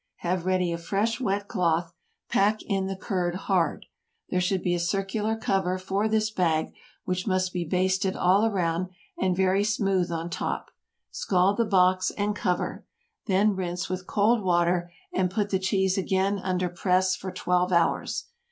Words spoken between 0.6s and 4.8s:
a fresh wet cloth; pack in the curd hard. There should be a